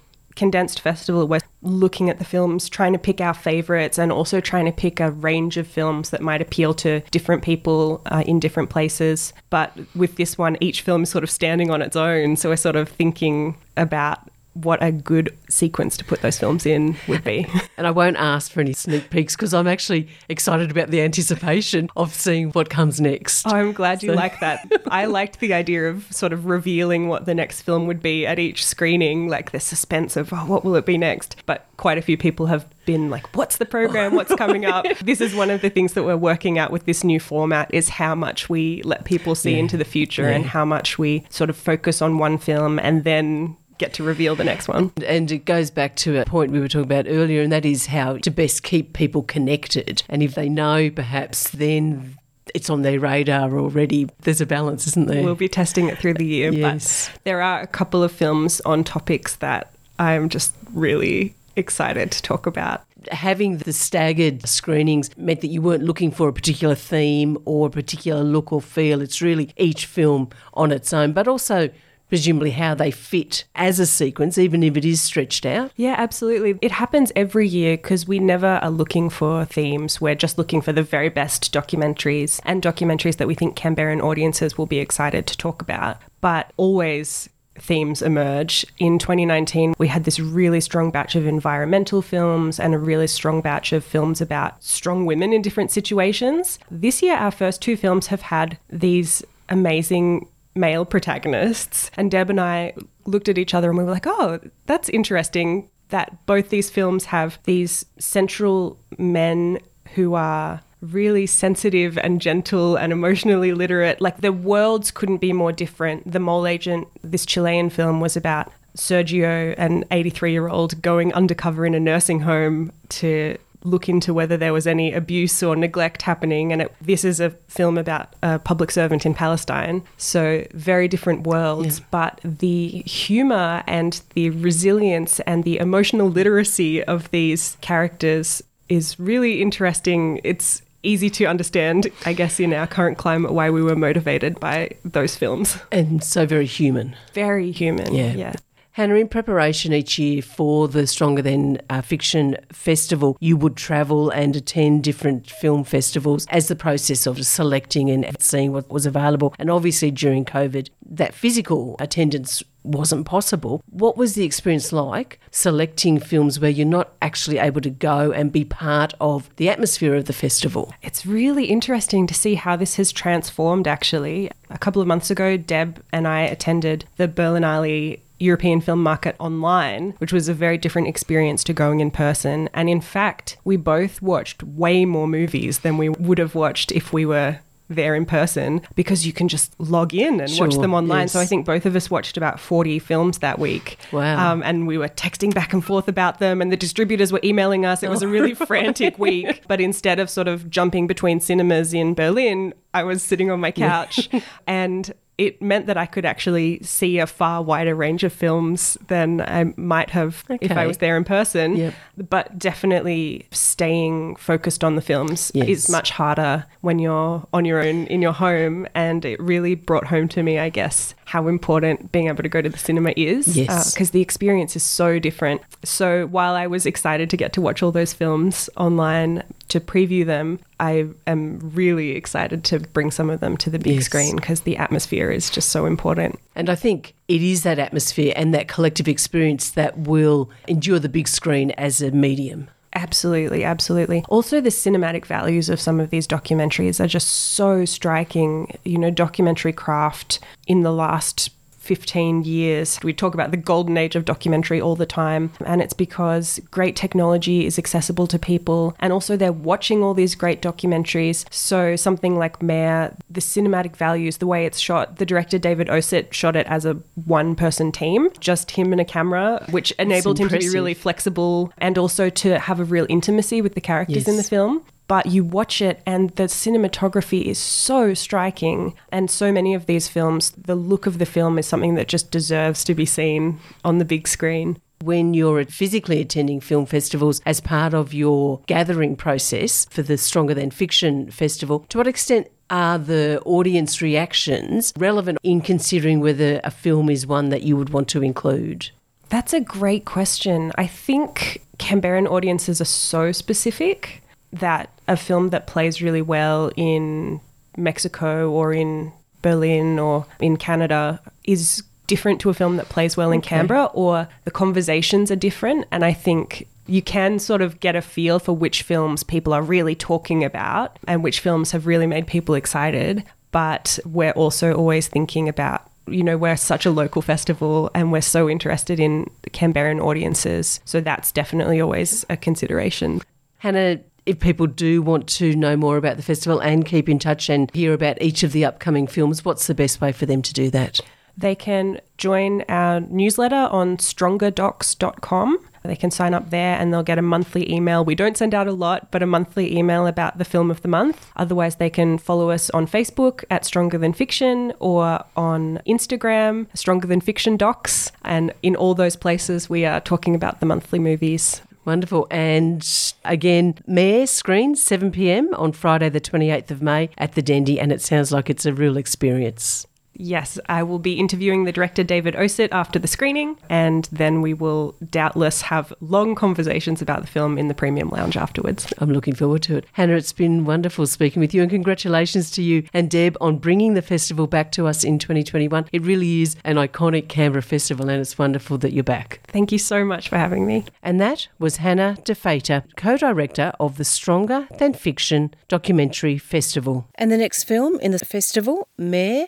condensed 0.41 0.81
festival 0.81 1.29
we're 1.29 1.39
looking 1.61 2.09
at 2.09 2.19
the 2.19 2.25
films 2.25 2.67
trying 2.71 2.95
to 2.95 2.99
pick 2.99 3.21
our 3.21 3.35
favorites 3.35 3.99
and 3.99 4.11
also 4.11 4.41
trying 4.41 4.64
to 4.64 4.73
pick 4.73 4.99
a 4.99 5.11
range 5.11 5.59
of 5.59 5.67
films 5.67 6.09
that 6.09 6.23
might 6.23 6.41
appeal 6.41 6.73
to 6.73 7.00
different 7.11 7.43
people 7.43 8.00
uh, 8.07 8.25
in 8.26 8.41
different 8.41 8.71
places. 8.71 9.35
But 9.50 9.76
with 9.95 10.17
this 10.17 10.38
one 10.38 10.57
each 10.59 10.81
film 10.81 11.03
is 11.03 11.11
sort 11.11 11.25
of 11.25 11.31
standing 11.31 11.71
on 11.71 11.83
its 11.83 11.95
own. 11.95 12.37
So 12.37 12.49
we're 12.49 12.57
sort 12.57 12.76
of 12.76 12.88
thinking 12.88 13.55
about 13.76 14.31
what 14.54 14.83
a 14.83 14.90
good 14.90 15.37
sequence 15.49 15.97
to 15.97 16.04
put 16.04 16.23
those 16.23 16.38
films 16.38 16.66
in 16.66 16.97
would 17.07 17.23
be. 17.23 17.47
and 17.76 17.87
I 17.87 17.90
won't 17.90 18.16
ask 18.16 18.50
for 18.50 18.61
any 18.61 18.73
sneak 18.73 19.11
peeks 19.11 19.37
because 19.37 19.54
I'm 19.54 19.69
actually 19.69 20.09
excited 20.28 20.71
about 20.71 20.90
the 20.90 21.00
anticipation 21.02 21.88
of 21.97 22.12
seeing 22.12 22.50
what 22.50 22.69
comes 22.69 23.00
next. 23.00 23.47
Oh, 23.47 23.50
I'm 23.50 23.73
glad 23.73 24.02
you 24.02 24.12
like 24.12 24.40
that. 24.40 24.71
I 24.88 25.04
liked 25.04 25.40
the 25.40 25.54
idea 25.54 25.88
of 25.88 26.12
sort 26.12 26.33
of 26.33 26.47
revealing 26.47 27.09
what 27.09 27.26
the 27.26 27.35
next 27.35 27.62
film 27.62 27.87
would 27.87 28.02
be 28.02 28.26
at 28.26 28.38
each 28.38 28.64
screening, 28.66 29.28
like 29.28 29.52
the 29.52 29.61
suspense 29.61 30.16
of 30.16 30.33
oh, 30.33 30.47
what 30.47 30.64
will 30.64 30.75
it 30.76 30.87
be 30.87 30.99
next. 30.99 31.37
But 31.47 31.66
quite 31.76 31.99
a 31.99 32.02
few 32.02 32.16
people 32.16 32.47
have 32.47 32.66
been 32.87 33.09
like, 33.09 33.35
what's 33.37 33.59
the 33.59 33.66
program? 33.66 34.14
What's 34.14 34.35
coming 34.35 34.64
up? 34.64 34.85
this 35.04 35.21
is 35.21 35.35
one 35.35 35.50
of 35.50 35.61
the 35.62 35.71
things 35.71 35.92
that 35.92 36.02
we're 36.02 36.16
working 36.16 36.59
out 36.59 36.73
with 36.73 36.87
this 36.87 37.04
new 37.04 37.21
format 37.21 37.73
is 37.73 37.88
how 37.88 38.16
much 38.16 38.49
we 38.49 38.83
let 38.83 39.04
people 39.04 39.35
see 39.37 39.52
yeah. 39.52 39.59
into 39.59 39.76
the 39.76 39.85
future 39.85 40.23
yeah. 40.23 40.37
and 40.37 40.45
how 40.45 40.64
much 40.64 40.99
we 40.99 41.25
sort 41.30 41.50
of 41.50 41.57
focus 41.57 42.02
on 42.02 42.19
one 42.19 42.37
film 42.37 42.80
and 42.80 43.04
then 43.04 43.57
get 43.81 43.95
to 43.95 44.05
reveal 44.05 44.37
the 44.37 44.45
next 44.45 44.69
one. 44.69 44.93
And 45.05 45.33
it 45.33 45.45
goes 45.45 45.71
back 45.71 45.97
to 45.97 46.21
a 46.21 46.25
point 46.25 46.53
we 46.53 46.61
were 46.61 46.69
talking 46.69 46.85
about 46.85 47.07
earlier, 47.09 47.43
and 47.43 47.51
that 47.51 47.65
is 47.65 47.87
how 47.87 48.19
to 48.19 48.31
best 48.31 48.63
keep 48.63 48.93
people 48.93 49.23
connected. 49.23 50.03
And 50.09 50.23
if 50.23 50.35
they 50.35 50.49
know, 50.49 50.91
perhaps 50.91 51.51
then 51.51 52.19
it's 52.55 52.69
on 52.69 52.83
their 52.83 53.01
radar 53.01 53.59
already. 53.59 54.09
There's 54.21 54.41
a 54.41 54.47
balance, 54.47 54.87
isn't 54.87 55.09
there? 55.09 55.23
We'll 55.23 55.35
be 55.35 55.49
testing 55.49 55.89
it 55.89 55.99
through 55.99 56.15
the 56.15 56.27
year. 56.27 56.53
yes. 56.53 57.09
But 57.13 57.25
there 57.25 57.43
are 57.43 57.61
a 57.61 57.67
couple 57.67 58.03
of 58.03 58.13
films 58.13 58.61
on 58.63 58.85
topics 58.85 59.37
that 59.37 59.73
I'm 59.99 60.29
just 60.29 60.53
really 60.75 61.35
excited 61.57 62.11
to 62.13 62.23
talk 62.23 62.47
about. 62.47 62.83
Having 63.11 63.59
the 63.59 63.73
staggered 63.73 64.47
screenings 64.47 65.17
meant 65.17 65.41
that 65.41 65.47
you 65.47 65.63
weren't 65.63 65.83
looking 65.83 66.11
for 66.11 66.29
a 66.29 66.33
particular 66.33 66.75
theme 66.75 67.39
or 67.47 67.69
a 67.69 67.71
particular 67.71 68.23
look 68.23 68.53
or 68.53 68.61
feel. 68.61 69.01
It's 69.01 69.23
really 69.23 69.53
each 69.57 69.87
film 69.87 70.29
on 70.53 70.71
its 70.71 70.93
own, 70.93 71.13
but 71.13 71.27
also 71.27 71.71
presumably 72.11 72.50
how 72.50 72.75
they 72.75 72.90
fit 72.90 73.45
as 73.55 73.81
a 73.81 73.87
sequence, 73.87 74.37
even 74.37 74.62
if 74.62 74.76
it 74.76 74.85
is 74.85 75.00
stretched 75.00 75.47
out. 75.47 75.73
Yeah, 75.76 75.95
absolutely. 75.97 76.59
It 76.61 76.73
happens 76.73 77.11
every 77.17 77.49
year 77.49 77.79
because 77.79 78.07
we 78.07 78.19
never 78.19 78.59
are 78.62 78.71
looking 78.71 79.09
for 79.09 79.47
themes. 79.47 80.00
We're 80.00 80.14
just 80.14 80.37
looking 80.37 80.61
for 80.61 80.73
the 80.73 80.83
very 80.83 81.09
best 81.09 81.55
documentaries 81.55 82.40
and 82.45 82.62
documentaries 82.62 83.17
that 83.17 83.29
we 83.29 83.35
think 83.35 83.57
Canberran 83.57 84.02
audiences 84.02 84.59
will 84.59 84.67
be 84.67 84.79
excited 84.79 85.26
to 85.29 85.38
talk 85.38 85.62
about. 85.62 85.97
But 86.21 86.52
always 86.59 87.31
themes 87.59 88.02
emerge. 88.02 88.67
In 88.79 88.99
2019, 88.99 89.75
we 89.79 89.88
had 89.88 90.05
this 90.05 90.19
really 90.19 90.61
strong 90.61 90.90
batch 90.90 91.14
of 91.14 91.26
environmental 91.26 92.02
films 92.02 92.59
and 92.59 92.75
a 92.75 92.79
really 92.79 93.07
strong 93.07 93.40
batch 93.40 93.73
of 93.73 93.85
films 93.85 94.21
about 94.21 94.62
strong 94.62 95.07
women 95.07 95.33
in 95.33 95.43
different 95.43 95.71
situations. 95.71 96.59
This 96.71 97.02
year, 97.02 97.17
our 97.17 97.31
first 97.31 97.62
two 97.62 97.76
films 97.76 98.09
have 98.09 98.23
had 98.23 98.59
these 98.69 99.23
amazing 99.49 100.26
male 100.61 100.85
protagonists. 100.85 101.90
And 101.97 102.11
Deb 102.11 102.31
and 102.31 102.40
I 102.40 102.75
looked 103.07 103.29
at 103.29 103.38
each 103.38 103.55
other 103.55 103.71
and 103.71 103.79
we 103.79 103.85
were 103.85 103.90
like, 103.90 104.07
oh, 104.07 104.38
that's 104.67 104.88
interesting 104.88 105.69
that 105.88 106.25
both 106.26 106.50
these 106.50 106.71
films 106.71 107.07
have 107.07 107.38
these 107.45 107.85
central 107.99 108.79
men 108.99 109.59
who 109.95 110.14
are 110.14 110.61
really 110.81 111.26
sensitive 111.26 111.99
and 111.99 112.21
gentle 112.21 112.76
and 112.76 112.93
emotionally 112.93 113.52
literate. 113.52 114.00
Like 114.00 114.21
the 114.21 114.33
worlds 114.33 114.90
couldn't 114.90 115.19
be 115.19 115.33
more 115.33 115.52
different. 115.52 116.11
The 116.11 116.21
Mole 116.21 116.47
Agent, 116.47 116.88
this 117.02 117.26
Chilean 117.26 117.71
film, 117.71 118.00
was 118.00 118.17
about 118.17 118.52
Sergio, 118.76 119.55
an 119.59 119.85
83 119.90 120.33
year 120.33 120.49
old, 120.49 120.81
going 120.81 121.12
undercover 121.12 121.67
in 121.67 121.75
a 121.75 121.81
nursing 121.81 122.21
home 122.21 122.73
to 122.90 123.37
look 123.64 123.88
into 123.88 124.14
whether 124.14 124.37
there 124.37 124.52
was 124.52 124.67
any 124.67 124.93
abuse 124.93 125.43
or 125.43 125.57
neglect 125.57 126.02
happening. 126.02 126.52
And 126.52 126.62
it, 126.62 126.75
this 126.81 127.05
is 127.05 127.21
a 127.21 127.31
film 127.49 127.79
about 127.79 128.14
a 128.23 128.38
public 128.38 128.71
servant 128.71 129.05
in 129.07 129.14
Palestine. 129.14 129.83
So, 129.97 130.47
very 130.52 130.88
different 130.88 131.26
worlds. 131.26 131.79
Yeah. 131.79 131.85
But 131.90 132.21
the 132.25 132.69
humor 132.87 133.62
and 133.67 134.00
the 134.14 134.31
resilience 134.31 135.21
and 135.21 135.45
the 135.45 135.59
emotional 135.59 136.09
literacy 136.09 136.83
of 136.85 137.11
these 137.11 137.57
characters 137.61 138.43
is 138.69 138.99
really 138.99 139.43
interesting. 139.43 140.21
It's 140.25 140.62
easy 140.83 141.11
to 141.11 141.26
understand, 141.26 141.88
I 142.07 142.12
guess, 142.12 142.40
in 142.40 142.55
our 142.55 142.67
current 142.67 142.99
climate, 142.99 143.33
why 143.33 143.50
we 143.50 143.62
were 143.62 143.76
motivated 143.76 144.40
by 144.40 144.71
those 144.85 145.17
films. 145.17 145.59
And 145.71 146.02
so 146.02 146.26
very 146.26 146.47
human. 146.47 146.97
Very 147.12 147.50
human. 147.50 147.95
Yeah. 147.95 148.14
yeah. 148.14 148.33
Hannah, 148.73 148.95
in 148.95 149.09
preparation 149.09 149.73
each 149.73 149.99
year 149.99 150.23
for 150.23 150.69
the 150.69 150.87
Stronger 150.87 151.23
Than 151.23 151.61
uh, 151.69 151.83
Fiction 151.83 152.37
Festival, 152.53 153.17
you 153.21 153.37
would 153.37 153.57
travel 153.57 154.11
and 154.11 154.37
attend 154.37 154.85
different 154.85 155.29
film 155.29 155.65
festivals 155.65 156.25
as 156.31 156.47
the 156.47 156.55
process 156.55 157.05
of 157.05 157.27
selecting 157.27 157.91
and 157.91 158.07
seeing 158.21 158.53
what 158.53 158.71
was 158.71 158.87
available. 158.87 159.35
And 159.41 159.50
obviously, 159.50 159.91
during 159.91 160.25
COVID, 160.25 160.71
that 160.89 161.15
physical 161.15 161.75
attendance 161.81 162.45
wasn't 162.62 163.07
possible. 163.07 163.62
What 163.71 163.97
was 163.97 164.15
the 164.15 164.25
experience 164.25 164.73
like 164.73 165.19
selecting 165.33 165.99
films 165.99 166.39
where 166.39 166.50
you're 166.50 166.67
not 166.67 166.93
actually 167.03 167.39
able 167.39 167.61
to 167.62 167.71
go 167.71 168.12
and 168.12 168.31
be 168.31 168.45
part 168.45 168.95
of 169.00 169.35
the 169.37 169.49
atmosphere 169.49 169.95
of 169.97 170.05
the 170.05 170.12
festival? 170.12 170.73
It's 170.83 171.05
really 171.05 171.47
interesting 171.47 172.07
to 172.07 172.15
see 172.15 172.35
how 172.35 172.55
this 172.55 172.77
has 172.77 172.93
transformed 172.93 173.67
actually. 173.67 174.31
A 174.50 174.59
couple 174.59 174.83
of 174.83 174.89
months 174.89 175.11
ago, 175.11 175.37
Deb 175.37 175.83
and 175.93 176.07
I 176.07 176.21
attended 176.21 176.85
the 176.99 177.09
Berlinale 177.09 177.99
European 178.21 178.61
film 178.61 178.83
market 178.83 179.17
online, 179.19 179.95
which 179.99 180.12
was 180.12 180.29
a 180.29 180.35
very 180.35 180.59
different 180.59 180.89
experience 180.89 181.43
to 181.45 181.53
going 181.53 181.81
in 181.81 181.91
person. 181.91 182.49
And 182.55 182.69
in 182.69 182.81
fact, 182.81 183.39
we 183.45 183.57
both 183.57 184.00
watched 184.03 184.43
way 184.43 184.85
more 184.85 185.09
movies 185.09 185.61
than 185.61 185.79
we 185.79 185.89
would 185.89 186.19
have 186.19 186.35
watched 186.35 186.71
if 186.71 186.93
we 186.93 187.05
were 187.07 187.41
there 187.71 187.95
in 187.95 188.05
person 188.05 188.61
because 188.75 189.07
you 189.07 189.12
can 189.12 189.29
just 189.29 189.59
log 189.59 189.95
in 189.95 190.21
and 190.21 190.29
sure, 190.29 190.47
watch 190.47 190.57
them 190.59 190.75
online. 190.75 191.03
Yes. 191.03 191.12
So 191.12 191.21
I 191.21 191.25
think 191.25 191.47
both 191.47 191.65
of 191.65 191.77
us 191.77 191.89
watched 191.89 192.17
about 192.17 192.39
40 192.39 192.81
films 192.81 193.19
that 193.19 193.39
week. 193.39 193.79
Wow. 193.93 194.33
Um, 194.33 194.43
and 194.43 194.67
we 194.67 194.77
were 194.77 194.89
texting 194.89 195.33
back 195.33 195.53
and 195.53 195.65
forth 195.65 195.89
about 195.89 196.19
them, 196.19 196.43
and 196.43 196.53
the 196.53 196.57
distributors 196.57 197.12
were 197.12 197.21
emailing 197.23 197.65
us. 197.65 197.83
It 197.83 197.89
was 197.89 198.03
a 198.03 198.09
really 198.09 198.35
frantic 198.47 198.99
week. 198.99 199.43
But 199.50 199.61
instead 199.61 199.99
of 199.99 200.11
sort 200.11 200.29
of 200.29 200.50
jumping 200.50 200.87
between 200.87 201.21
cinemas 201.21 201.73
in 201.73 201.95
Berlin, 201.95 202.53
I 202.75 202.83
was 202.83 203.03
sitting 203.03 203.31
on 203.31 203.41
my 203.41 203.50
couch 203.50 204.09
and 204.47 204.93
it 205.21 205.43
meant 205.43 205.67
that 205.67 205.77
I 205.77 205.85
could 205.85 206.07
actually 206.07 206.62
see 206.62 206.99
a 206.99 207.07
far 207.07 207.43
wider 207.43 207.75
range 207.75 208.05
of 208.05 208.12
films 208.12 208.79
than 208.87 209.21
I 209.21 209.53
might 209.59 209.91
have 209.91 210.25
okay. 210.31 210.39
if 210.41 210.53
I 210.53 210.67
was 210.67 210.79
there 210.79 210.97
in 210.97 211.05
person. 211.05 211.57
Yep. 211.57 211.75
But 212.09 212.39
definitely 212.39 213.27
staying 213.31 214.17
focused 214.17 214.65
on 214.65 214.77
the 214.77 214.81
films 214.81 215.31
yes. 215.35 215.47
is 215.47 215.69
much 215.69 215.91
harder 215.91 216.47
when 216.62 216.79
you're 216.79 217.27
on 217.35 217.45
your 217.45 217.61
own 217.61 217.87
in 217.89 218.00
your 218.00 218.15
home. 218.15 218.67
And 218.75 219.05
it 219.05 219.21
really 219.21 219.55
brought 219.55 219.89
home 219.89 220.09
to 220.09 220.23
me, 220.23 220.39
I 220.39 220.49
guess, 220.49 220.95
how 221.11 221.26
important 221.26 221.90
being 221.90 222.07
able 222.07 222.23
to 222.23 222.29
go 222.29 222.40
to 222.40 222.49
the 222.49 222.57
cinema 222.57 222.93
is. 222.97 223.37
Yes. 223.37 223.75
Because 223.75 223.90
uh, 223.90 223.95
the 223.95 224.00
experience 224.00 224.55
is 224.55 224.62
so 224.62 225.00
different. 225.00 225.43
So 225.64 226.07
while 226.07 226.35
I 226.35 226.47
was 226.47 226.67
excited 226.67 227.11
to 227.11 227.17
get 227.17 227.33
to 227.33 227.40
watch 227.40 227.64
all 227.64 227.73
those 227.73 227.93
films 227.93 228.49
online, 228.57 229.25
to 229.49 229.59
preview 229.59 230.07
them, 230.07 230.38
I 230.61 230.87
am 231.09 231.40
really 231.52 231.90
excited 231.97 232.45
to 232.45 232.61
bring 232.61 232.93
some 232.93 233.11
of 233.11 233.19
them 233.19 233.37
to 233.38 233.50
the 233.50 233.59
big 233.59 233.75
yes. 233.75 233.87
screen 233.87 234.14
because 234.14 234.43
the 234.43 234.57
atmosphere 234.57 235.11
is 235.11 235.31
just 235.31 235.49
so 235.49 235.67
important. 235.67 236.21
And 236.37 236.49
I 236.49 236.55
think 236.55 236.95
it 237.09 237.23
is 237.23 237.43
that 237.43 237.59
atmosphere 237.59 238.12
and 238.14 238.33
that 238.33 238.47
collective 238.47 238.87
experience 238.87 239.50
that 239.50 239.76
will 239.76 240.31
endure 240.47 240.79
the 240.79 240.88
big 240.88 241.09
screen 241.09 241.50
as 241.52 241.83
a 241.83 241.90
medium. 241.90 242.49
Absolutely, 242.73 243.43
absolutely. 243.43 244.05
Also, 244.09 244.41
the 244.41 244.50
cinematic 244.50 245.05
values 245.05 245.49
of 245.49 245.61
some 245.61 245.81
of 245.81 245.91
these 245.91 246.07
documentaries 246.07 246.79
are 246.79 246.87
just 246.87 247.09
so 247.09 247.65
striking. 247.65 248.57
You 248.65 248.79
know, 248.79 248.91
documentary 248.91 249.53
craft 249.53 250.21
in 250.47 250.62
the 250.62 250.73
last 250.73 251.31
15 251.71 252.25
years. 252.25 252.81
We 252.83 252.93
talk 252.93 253.15
about 253.15 253.31
the 253.31 253.37
golden 253.37 253.77
age 253.77 253.95
of 253.95 254.05
documentary 254.05 254.61
all 254.61 254.75
the 254.75 254.87
time, 254.87 255.31
and 255.47 255.62
it's 255.62 255.73
because 255.73 256.41
great 256.50 256.75
technology 256.75 257.47
is 257.47 257.61
accessible 257.61 258.09
to 258.09 258.19
people, 258.19 258.75
and 258.81 258.93
also 258.93 259.17
they're 259.17 259.33
watching 259.33 259.81
all 259.81 259.95
these 259.95 260.17
great 260.17 260.43
documentaries. 260.43 261.33
So, 261.33 261.77
something 261.77 262.19
like 262.19 262.43
Mayor, 262.43 262.97
the 263.09 263.21
cinematic 263.21 263.77
values, 263.77 264.17
the 264.17 264.27
way 264.27 264.47
it's 264.47 264.59
shot, 264.59 264.97
the 264.97 265.07
director 265.07 265.39
David 265.39 265.71
Osit 265.71 266.12
shot 266.12 266.35
it 266.35 266.49
as 266.49 266.65
a 266.65 266.75
one 267.05 267.37
person 267.37 267.71
team, 267.71 268.11
just 268.19 268.50
him 268.50 268.73
and 268.73 268.81
a 268.81 268.85
camera, 268.85 269.47
which 269.50 269.71
enabled 269.79 270.19
him 270.19 270.29
to 270.29 270.39
be 270.41 270.49
really 270.49 270.75
flexible 270.75 271.53
and 271.59 271.79
also 271.79 272.11
to 272.11 272.41
have 272.41 272.59
a 272.59 272.65
real 272.65 272.87
intimacy 272.89 273.41
with 273.41 273.55
the 273.55 273.61
characters 273.61 274.09
yes. 274.09 274.09
in 274.09 274.17
the 274.17 274.25
film 274.25 274.65
but 274.90 275.06
you 275.06 275.23
watch 275.23 275.62
it 275.62 275.80
and 275.87 276.11
the 276.16 276.25
cinematography 276.25 277.23
is 277.23 277.38
so 277.38 277.94
striking. 277.94 278.75
And 278.90 279.09
so 279.09 279.30
many 279.30 279.54
of 279.54 279.66
these 279.66 279.87
films, 279.87 280.32
the 280.32 280.56
look 280.56 280.85
of 280.85 280.99
the 280.99 281.06
film 281.06 281.38
is 281.38 281.47
something 281.47 281.76
that 281.76 281.87
just 281.87 282.11
deserves 282.11 282.64
to 282.64 282.75
be 282.75 282.85
seen 282.85 283.38
on 283.64 283.78
the 283.78 283.85
big 283.85 284.09
screen 284.09 284.61
when 284.82 285.14
you're 285.14 285.44
physically 285.44 286.00
attending 286.00 286.40
film 286.40 286.66
festivals 286.66 287.20
as 287.25 287.40
part 287.40 287.73
of 287.73 287.94
your 287.94 288.40
gathering 288.49 288.97
process 288.97 289.64
for 289.70 289.82
the 289.82 289.97
Stronger 289.97 290.35
Than 290.35 290.50
Fiction 290.50 291.09
Festival, 291.12 291.64
to 291.68 291.78
what 291.78 291.87
extent 291.87 292.26
are 292.49 292.76
the 292.76 293.23
audience 293.25 293.80
reactions 293.80 294.73
relevant 294.76 295.18
in 295.23 295.40
considering 295.40 296.00
whether 296.00 296.40
a 296.42 296.50
film 296.50 296.90
is 296.90 297.06
one 297.06 297.28
that 297.28 297.44
you 297.44 297.56
would 297.56 297.68
want 297.68 297.87
to 297.90 298.02
include? 298.02 298.70
That's 299.09 299.32
a 299.32 299.40
great 299.40 299.85
question. 299.85 300.50
I 300.56 300.66
think 300.66 301.42
Canberran 301.59 302.11
audiences 302.11 302.61
are 302.61 302.64
so 302.64 303.12
specific 303.12 304.02
that 304.32 304.70
a 304.90 304.97
film 304.97 305.30
that 305.30 305.47
plays 305.47 305.80
really 305.80 306.02
well 306.02 306.50
in 306.56 307.20
Mexico 307.56 308.30
or 308.30 308.52
in 308.52 308.92
Berlin 309.23 309.78
or 309.78 310.04
in 310.18 310.37
Canada 310.37 311.00
is 311.25 311.62
different 311.87 312.20
to 312.20 312.30
a 312.30 312.35
film 312.35 312.56
that 312.56 312.68
plays 312.68 312.97
well 312.97 313.12
in 313.12 313.18
okay. 313.18 313.28
Canberra 313.28 313.66
or 313.66 314.09
the 314.25 314.30
conversations 314.30 315.11
are 315.11 315.16
different 315.16 315.66
and 315.70 315.85
I 315.85 315.92
think 315.92 316.49
you 316.66 316.82
can 316.82 317.18
sort 317.18 317.40
of 317.40 317.61
get 317.61 317.76
a 317.76 317.82
feel 317.82 318.18
for 318.18 318.32
which 318.32 318.62
films 318.62 319.02
people 319.02 319.32
are 319.32 319.42
really 319.42 319.75
talking 319.75 320.25
about 320.25 320.78
and 320.87 321.02
which 321.02 321.20
films 321.20 321.52
have 321.52 321.66
really 321.66 321.87
made 321.87 322.06
people 322.06 322.35
excited 322.35 323.04
but 323.30 323.78
we're 323.85 324.12
also 324.12 324.52
always 324.54 324.88
thinking 324.88 325.28
about 325.28 325.70
you 325.87 326.04
know, 326.04 326.16
we're 326.16 326.37
such 326.37 326.66
a 326.66 326.70
local 326.70 327.02
festival 327.02 327.68
and 327.75 327.90
we're 327.90 328.00
so 328.00 328.30
interested 328.30 328.78
in 328.78 329.11
the 329.23 329.30
Canberran 329.30 329.82
audiences. 329.82 330.61
So 330.64 330.80
that's 330.80 331.11
definitely 331.11 331.61
always 331.61 332.06
a 332.09 332.16
consideration. 332.16 333.02
Hannah, 333.38 333.80
if 334.11 334.19
people 334.19 334.49
do 334.49 334.83
want 334.83 335.07
to 335.07 335.37
know 335.37 335.57
more 335.57 335.76
about 335.76 335.97
the 335.97 336.02
festival 336.02 336.40
and 336.40 336.67
keep 336.67 336.88
in 336.88 336.99
touch 336.99 337.29
and 337.29 337.49
hear 337.55 337.73
about 337.73 338.02
each 338.02 338.25
of 338.25 338.33
the 338.33 338.45
upcoming 338.45 338.88
films, 338.88 339.25
what's 339.25 339.47
the 339.47 339.55
best 339.55 339.81
way 339.81 339.93
for 339.93 340.05
them 340.05 340.21
to 340.21 340.33
do 340.33 340.50
that? 340.50 340.81
They 341.17 341.37
can 341.37 341.81
join 341.97 342.43
our 342.49 342.81
newsletter 342.81 343.37
on 343.37 343.76
strongerdocs.com. 343.76 345.38
They 345.62 345.76
can 345.76 345.93
sign 345.93 346.14
up 346.14 346.31
there 346.31 346.59
and 346.59 346.73
they'll 346.73 346.83
get 346.83 346.99
a 346.99 347.02
monthly 347.02 347.52
email. 347.52 347.85
We 347.85 347.95
don't 347.95 348.17
send 348.17 348.35
out 348.35 348.49
a 348.49 348.52
lot, 348.52 348.90
but 348.90 349.00
a 349.00 349.07
monthly 349.07 349.57
email 349.57 349.87
about 349.87 350.19
the 350.19 350.25
film 350.25 350.50
of 350.50 350.62
the 350.62 350.69
month. 350.69 351.07
Otherwise, 351.14 351.57
they 351.57 351.71
can 351.71 351.97
follow 351.97 352.31
us 352.31 352.50
on 352.50 352.67
Facebook 352.67 353.23
at 353.31 353.45
Stronger 353.45 353.79
Than 353.79 353.93
Fiction 353.93 354.55
or 354.59 355.05
on 355.14 355.61
Instagram, 355.69 356.47
Stronger 356.57 356.88
Than 356.88 357.00
Fiction 357.00 357.37
Docs. 357.37 357.93
And 358.02 358.33
in 358.43 358.57
all 358.57 358.75
those 358.75 358.97
places, 358.97 359.49
we 359.49 359.64
are 359.64 359.81
talking 359.81 360.17
about 360.17 360.40
the 360.40 360.47
monthly 360.47 360.81
movies. 360.81 361.43
Wonderful. 361.64 362.07
And 362.11 362.67
again, 363.05 363.57
Mayor 363.67 364.07
Screen, 364.07 364.57
7 364.57 364.90
pm 364.90 365.35
on 365.35 365.52
Friday, 365.52 365.88
the 365.88 366.00
28th 366.00 366.50
of 366.50 366.62
May 366.62 366.90
at 366.97 367.14
the 367.14 367.23
Dendy, 367.23 367.61
and 367.61 367.71
it 367.71 367.83
sounds 367.83 368.11
like 368.12 368.31
it's 368.31 368.47
a 368.47 368.55
real 368.55 368.76
experience. 368.76 369.67
Yes, 370.00 370.38
I 370.49 370.62
will 370.62 370.78
be 370.78 370.95
interviewing 370.95 371.45
the 371.45 371.52
director 371.52 371.85
David 371.85 372.16
Osit 372.16 372.49
after 372.52 372.78
the 372.78 372.88
screening, 372.88 373.37
and 373.50 373.87
then 373.92 374.23
we 374.23 374.33
will 374.33 374.75
doubtless 374.88 375.42
have 375.42 375.75
long 375.80 376.14
conversations 376.14 376.80
about 376.80 377.02
the 377.02 377.07
film 377.07 377.37
in 377.37 377.49
the 377.49 377.54
premium 377.54 377.90
lounge 377.90 378.16
afterwards. 378.16 378.73
I'm 378.78 378.90
looking 378.90 379.14
forward 379.14 379.42
to 379.42 379.57
it. 379.57 379.66
Hannah, 379.73 379.97
it's 379.97 380.14
been 380.14 380.47
wonderful 380.47 380.87
speaking 380.87 381.21
with 381.21 381.35
you, 381.35 381.42
and 381.42 381.50
congratulations 381.50 382.30
to 382.33 382.42
you 382.42 382.64
and 382.73 382.90
Deb 382.90 383.19
on 383.21 383.37
bringing 383.37 383.75
the 383.75 383.83
festival 383.83 384.26
back 384.26 384.52
to 384.52 384.66
us 384.66 384.85
in 384.85 384.99
2021. 384.99 385.66
It 385.71 385.83
really 385.83 386.23
is 386.23 386.35
an 386.45 386.57
iconic 386.57 387.09
Canberra 387.09 387.42
festival, 387.42 387.90
and 387.90 388.00
it's 388.00 388.16
wonderful 388.16 388.57
that 388.59 388.73
you're 388.73 388.83
back. 388.83 389.21
Thank 389.28 389.52
you 389.52 389.59
so 389.59 389.85
much 389.85 390.09
for 390.09 390.16
having 390.16 390.47
me. 390.47 390.64
And 390.83 390.99
that 391.00 391.28
was 391.38 391.57
Hannah 391.57 391.97
DeFeyter, 392.04 392.62
co 392.75 392.97
director 392.97 393.52
of 393.61 393.76
the 393.76 393.85
Stronger 393.85 394.49
Than 394.59 394.73
Fiction 394.73 395.35
Documentary 395.49 396.16
Festival. 396.16 396.88
And 396.95 397.12
the 397.12 397.19
next 397.19 397.45
film 397.45 397.78
in 397.80 397.90
the 397.90 397.99
festival, 397.99 398.66
Mayor, 398.78 399.26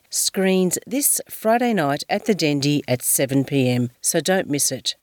this 0.87 1.21
Friday 1.29 1.73
night 1.75 2.05
at 2.09 2.27
the 2.27 2.35
Dendy 2.35 2.83
at 2.87 3.03
7 3.03 3.45
pm, 3.45 3.91
so 4.01 4.21
don't 4.21 4.49
miss 4.49 4.71
it. 4.71 4.95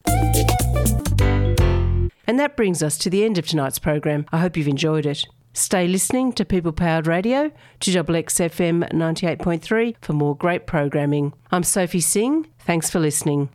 And 2.28 2.40
that 2.40 2.56
brings 2.56 2.84
us 2.84 2.98
to 3.00 3.10
the 3.10 3.24
end 3.26 3.38
of 3.38 3.48
tonight's 3.48 3.80
program. 3.80 4.26
I 4.32 4.40
hope 4.40 4.56
you've 4.56 4.68
enjoyed 4.68 5.06
it. 5.06 5.26
Stay 5.54 5.88
listening 5.88 6.32
to 6.34 6.46
People 6.46 6.72
Powered 6.72 7.08
Radio, 7.08 7.52
2XXFM 7.82 8.92
98.3 8.94 9.96
for 10.02 10.14
more 10.14 10.36
great 10.36 10.68
programming. 10.68 11.34
I'm 11.52 11.64
Sophie 11.64 12.02
Singh. 12.02 12.48
Thanks 12.60 12.90
for 12.90 13.00
listening. 13.00 13.50